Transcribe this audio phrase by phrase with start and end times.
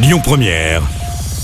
[0.00, 0.82] Lyon Première,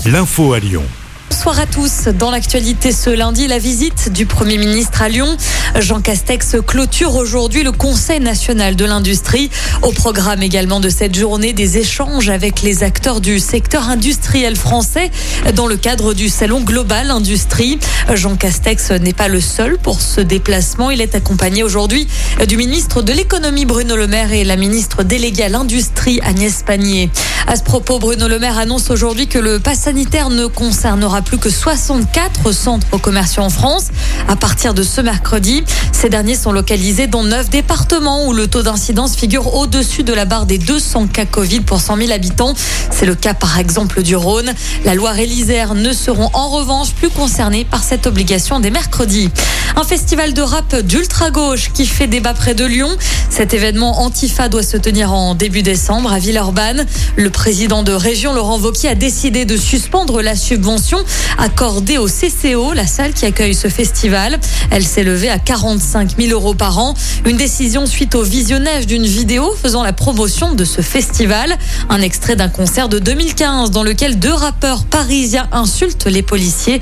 [0.06, 0.84] l'info à Lyon.
[1.28, 2.04] Bonsoir à tous.
[2.16, 5.36] Dans l'actualité ce lundi, la visite du Premier ministre à Lyon.
[5.80, 9.50] Jean Castex clôture aujourd'hui le Conseil national de l'industrie.
[9.82, 15.10] Au programme également de cette journée, des échanges avec les acteurs du secteur industriel français
[15.56, 17.80] dans le cadre du Salon Global Industrie.
[18.14, 20.92] Jean Castex n'est pas le seul pour ce déplacement.
[20.92, 22.06] Il est accompagné aujourd'hui
[22.46, 27.10] du ministre de l'économie Bruno Le Maire et la ministre déléguée à l'industrie Agnès Pannier.
[27.46, 31.36] À ce propos, Bruno Le Maire annonce aujourd'hui que le pass sanitaire ne concernera plus
[31.36, 33.88] que 64 centres commerciaux en France.
[34.28, 35.62] À partir de ce mercredi,
[35.92, 40.24] ces derniers sont localisés dans neuf départements où le taux d'incidence figure au-dessus de la
[40.24, 42.54] barre des 200 cas Covid pour 100 000 habitants.
[42.90, 44.52] C'est le cas par exemple du Rhône.
[44.86, 49.30] La Loire et l'Isère ne seront en revanche plus concernés par cette obligation des mercredis.
[49.76, 52.90] Un festival de rap d'ultra-gauche qui fait débat près de Lyon.
[53.28, 56.86] Cet événement Antifa doit se tenir en début décembre à Villeurbanne.
[57.16, 60.98] Le président de région, Laurent Vauquier, a décidé de suspendre la subvention
[61.36, 64.38] accordée au CCO, la salle qui accueille ce festival.
[64.70, 66.94] Elle s'est levée à 45 000 euros par an.
[67.26, 71.58] Une décision suite au visionnage d'une vidéo faisant la promotion de ce festival.
[71.90, 76.80] Un extrait d'un concert de 2015 dans lequel deux rappeurs parisiens insultent les policiers.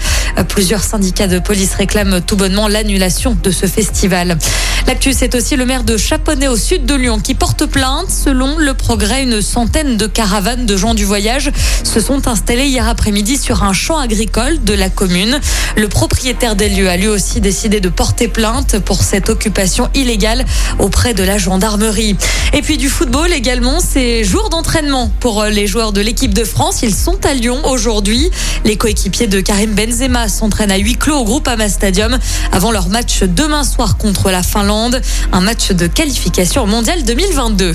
[0.48, 4.38] Plusieurs syndicats de police réclament tout bonnement l'annulation de ce festival.
[4.86, 8.10] L'actu, c'est aussi le maire de Chaponnet au sud de Lyon qui porte plainte.
[8.10, 11.52] Selon le progrès, une centaine de caravanes de gens du voyage
[11.84, 15.38] se sont installées hier après-midi sur un champ agricole de la commune.
[15.76, 20.44] Le propriétaire des lieux a lui aussi décidé de porter plainte pour cette occupation illégale
[20.78, 22.16] auprès de la gendarmerie.
[22.52, 26.82] Et puis du football également, c'est jour d'entraînement pour les joueurs de l'équipe de France.
[26.82, 28.30] Ils sont à Lyon aujourd'hui.
[28.64, 32.18] Les coéquipiers de Karim Benzema s'entraînent à huis clos au groupe Ama Stadium
[32.50, 35.00] avant leur match demain soir contre la Finlande.
[35.32, 37.74] Un match de qualification au mondial 2022.